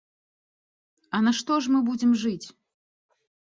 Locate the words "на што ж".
1.27-1.75